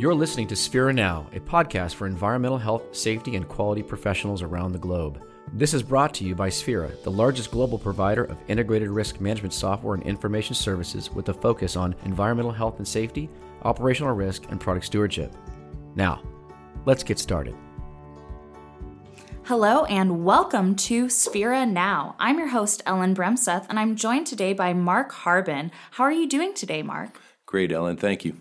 [0.00, 4.72] You're listening to Sphera Now, a podcast for environmental health, safety, and quality professionals around
[4.72, 5.22] the globe.
[5.52, 9.52] This is brought to you by Sphera, the largest global provider of integrated risk management
[9.52, 13.28] software and information services with a focus on environmental health and safety,
[13.64, 15.36] operational risk, and product stewardship.
[15.94, 16.22] Now,
[16.86, 17.54] let's get started.
[19.42, 22.16] Hello and welcome to Sphera Now.
[22.18, 25.70] I'm your host, Ellen Bremseth, and I'm joined today by Mark Harbin.
[25.90, 27.20] How are you doing today, Mark?
[27.44, 27.98] Great, Ellen.
[27.98, 28.38] Thank you.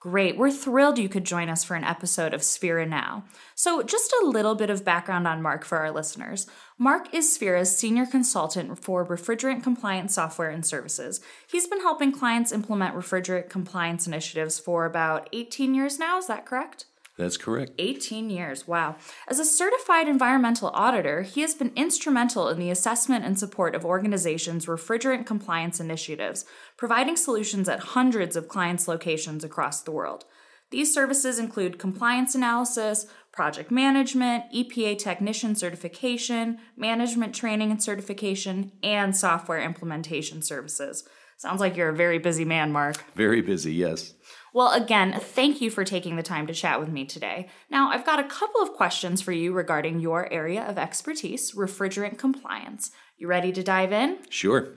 [0.00, 0.36] Great.
[0.36, 3.24] We're thrilled you could join us for an episode of Sphera Now.
[3.56, 6.46] So, just a little bit of background on Mark for our listeners.
[6.78, 11.20] Mark is Sphera's senior consultant for refrigerant compliance software and services.
[11.50, 16.16] He's been helping clients implement refrigerant compliance initiatives for about 18 years now.
[16.16, 16.84] Is that correct?
[17.18, 17.72] That's correct.
[17.78, 18.94] 18 years, wow.
[19.26, 23.84] As a certified environmental auditor, he has been instrumental in the assessment and support of
[23.84, 26.44] organizations' refrigerant compliance initiatives,
[26.76, 30.24] providing solutions at hundreds of clients' locations across the world.
[30.70, 39.16] These services include compliance analysis, project management, EPA technician certification, management training and certification, and
[39.16, 41.08] software implementation services.
[41.38, 42.96] Sounds like you're a very busy man, Mark.
[43.14, 44.14] Very busy, yes.
[44.52, 47.48] Well, again, thank you for taking the time to chat with me today.
[47.70, 52.18] Now, I've got a couple of questions for you regarding your area of expertise, refrigerant
[52.18, 52.90] compliance.
[53.16, 54.18] You ready to dive in?
[54.28, 54.70] Sure.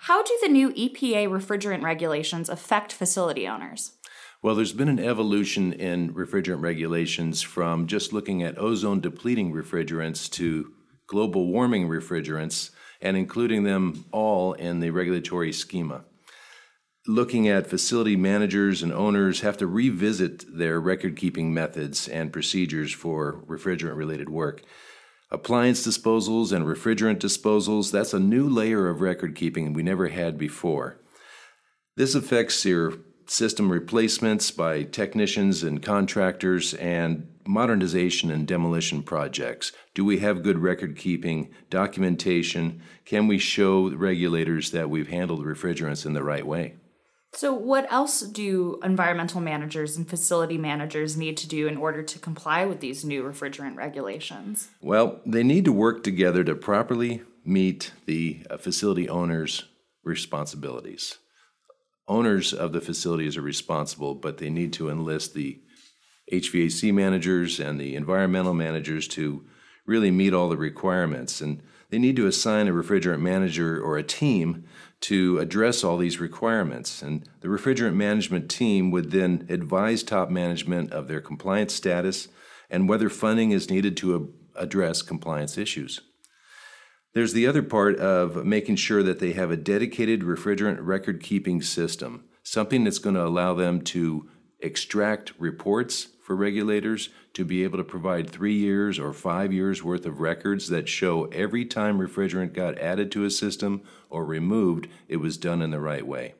[0.00, 3.92] How do the new EPA refrigerant regulations affect facility owners?
[4.40, 10.30] Well, there's been an evolution in refrigerant regulations from just looking at ozone depleting refrigerants
[10.30, 10.72] to
[11.08, 16.04] global warming refrigerants and including them all in the regulatory schema
[17.06, 22.92] looking at facility managers and owners have to revisit their record keeping methods and procedures
[22.92, 24.62] for refrigerant related work.
[25.30, 30.38] Appliance disposals and refrigerant disposals, that's a new layer of record keeping we never had
[30.38, 31.00] before.
[31.96, 32.94] This affects your
[33.26, 39.72] system replacements by technicians and contractors and modernization and demolition projects.
[39.94, 42.82] Do we have good record keeping, documentation?
[43.04, 46.74] Can we show regulators that we've handled refrigerants in the right way?
[47.32, 52.18] So, what else do environmental managers and facility managers need to do in order to
[52.18, 54.68] comply with these new refrigerant regulations?
[54.80, 59.64] Well, they need to work together to properly meet the uh, facility owner's
[60.02, 61.18] responsibilities.
[62.08, 65.60] Owners of the facilities are responsible, but they need to enlist the
[66.32, 69.44] HVAC managers and the environmental managers to
[69.84, 71.40] really meet all the requirements.
[71.40, 74.64] And they need to assign a refrigerant manager or a team
[75.02, 77.00] to address all these requirements.
[77.02, 82.28] And the refrigerant management team would then advise top management of their compliance status
[82.68, 86.00] and whether funding is needed to address compliance issues.
[87.12, 91.62] There's the other part of making sure that they have a dedicated refrigerant record keeping
[91.62, 94.28] system, something that's going to allow them to
[94.60, 100.04] extract reports for regulators to be able to provide three years or five years worth
[100.04, 105.18] of records that show every time refrigerant got added to a system or removed, it
[105.18, 106.34] was done in the right way.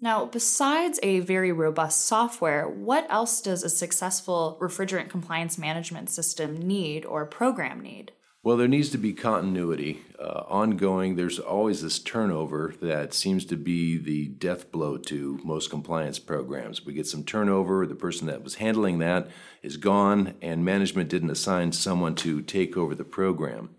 [0.00, 6.56] Now, besides a very robust software, what else does a successful refrigerant compliance management system
[6.56, 8.10] need or program need?
[8.42, 11.14] Well, there needs to be continuity, uh, ongoing.
[11.14, 16.86] There's always this turnover that seems to be the death blow to most compliance programs.
[16.86, 19.28] We get some turnover, the person that was handling that
[19.62, 23.74] is gone, and management didn't assign someone to take over the program.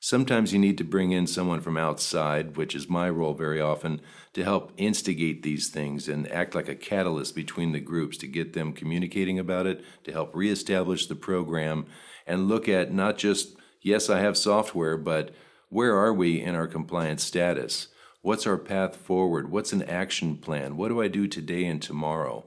[0.00, 4.00] Sometimes you need to bring in someone from outside, which is my role very often,
[4.32, 8.54] to help instigate these things and act like a catalyst between the groups to get
[8.54, 11.84] them communicating about it, to help reestablish the program,
[12.26, 13.56] and look at not just
[13.86, 15.32] yes, I have software, but
[15.68, 17.86] where are we in our compliance status?
[18.20, 19.50] What's our path forward?
[19.50, 20.76] What's an action plan?
[20.76, 22.44] What do I do today and tomorrow?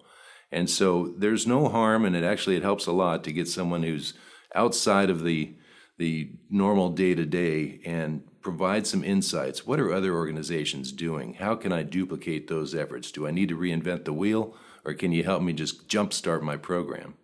[0.52, 3.84] And so there's no harm, and it actually it helps a lot to get someone
[3.84, 4.14] who's
[4.54, 5.56] outside of the
[5.98, 9.68] the normal day to day and provide some insights.
[9.68, 11.34] What are other organizations doing?
[11.36, 13.12] How can I duplicate those efforts?
[13.12, 16.56] Do I need to reinvent the wheel, or can you help me just jumpstart my
[16.56, 17.16] program?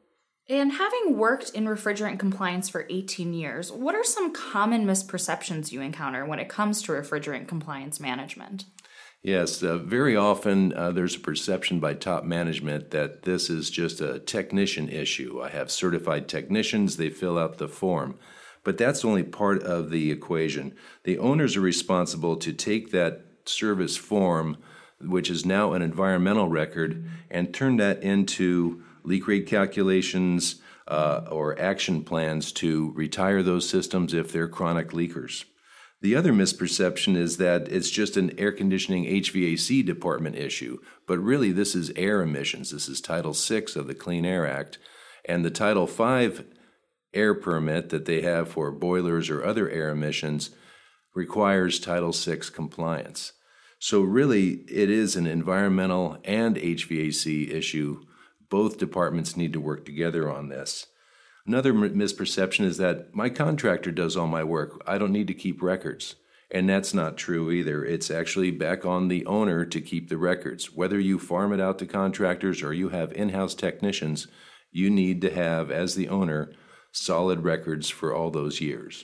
[0.47, 5.81] And having worked in refrigerant compliance for 18 years, what are some common misperceptions you
[5.81, 8.65] encounter when it comes to refrigerant compliance management?
[9.23, 13.99] Yes, uh, very often uh, there's a perception by top management that this is just
[13.99, 15.41] a technician issue.
[15.41, 18.19] I have certified technicians, they fill out the form.
[18.63, 20.75] But that's only part of the equation.
[21.05, 24.57] The owners are responsible to take that service form,
[25.01, 31.59] which is now an environmental record, and turn that into leak rate calculations, uh, or
[31.59, 35.45] action plans to retire those systems if they're chronic leakers.
[36.01, 41.51] The other misperception is that it's just an air conditioning HVAC department issue, but really
[41.51, 42.71] this is air emissions.
[42.71, 44.77] This is Title VI of the Clean Air Act.
[45.27, 46.43] And the Title V
[47.13, 50.51] air permit that they have for boilers or other air emissions
[51.15, 53.31] requires Title VI compliance.
[53.79, 58.01] So, really, it is an environmental and HVAC issue.
[58.55, 60.87] Both departments need to work together on this.
[61.45, 64.81] Another misperception is that my contractor does all my work.
[64.87, 66.15] I don't need to keep records.
[66.49, 67.83] And that's not true either.
[67.83, 70.73] It's actually back on the owner to keep the records.
[70.73, 74.27] Whether you farm it out to contractors or you have in house technicians,
[74.71, 76.53] you need to have, as the owner,
[76.93, 79.03] solid records for all those years.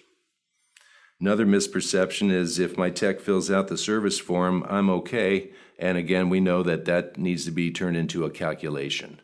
[1.20, 5.52] Another misperception is if my tech fills out the service form, I'm okay.
[5.78, 9.20] And again, we know that that needs to be turned into a calculation.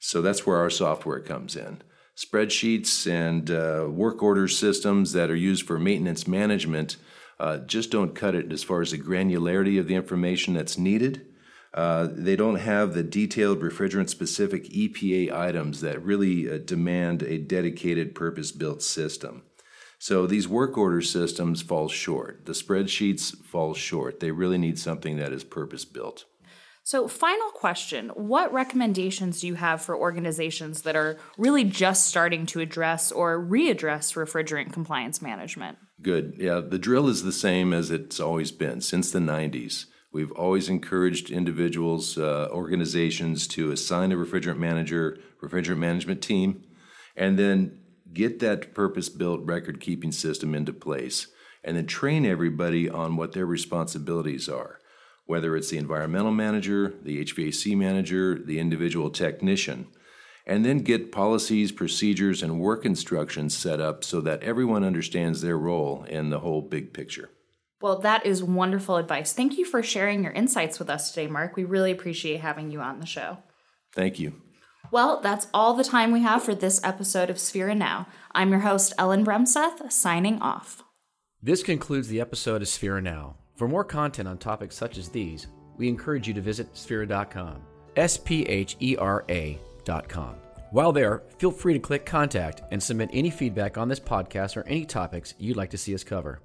[0.00, 1.82] So that's where our software comes in.
[2.16, 6.96] Spreadsheets and uh, work order systems that are used for maintenance management
[7.38, 11.26] uh, just don't cut it as far as the granularity of the information that's needed.
[11.72, 17.38] Uh, they don't have the detailed refrigerant specific EPA items that really uh, demand a
[17.38, 19.42] dedicated purpose built system.
[19.98, 22.46] So these work order systems fall short.
[22.46, 24.20] The spreadsheets fall short.
[24.20, 26.24] They really need something that is purpose built.
[26.82, 32.46] So, final question What recommendations do you have for organizations that are really just starting
[32.46, 35.78] to address or readdress refrigerant compliance management?
[36.02, 36.36] Good.
[36.38, 39.86] Yeah, the drill is the same as it's always been since the 90s.
[40.12, 46.64] We've always encouraged individuals, uh, organizations to assign a refrigerant manager, refrigerant management team,
[47.14, 47.78] and then
[48.12, 51.28] get that purpose built record keeping system into place,
[51.62, 54.79] and then train everybody on what their responsibilities are,
[55.30, 59.86] whether it's the environmental manager, the HVAC manager, the individual technician,
[60.44, 65.56] and then get policies, procedures, and work instructions set up so that everyone understands their
[65.56, 67.30] role in the whole big picture.
[67.80, 69.32] Well, that is wonderful advice.
[69.32, 71.54] Thank you for sharing your insights with us today, Mark.
[71.54, 73.38] We really appreciate having you on the show.
[73.94, 74.42] Thank you.
[74.90, 78.08] Well, that's all the time we have for this episode of Sphera Now.
[78.32, 80.82] I'm your host, Ellen Bremseth, signing off.
[81.40, 83.36] This concludes the episode of Sphera Now.
[83.60, 87.60] For more content on topics such as these, we encourage you to visit sphera.com.
[87.94, 90.36] S P H E R A.com.
[90.70, 94.66] While there, feel free to click contact and submit any feedback on this podcast or
[94.66, 96.40] any topics you'd like to see us cover.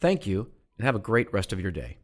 [0.00, 1.96] Thank you, and have a great rest of your day.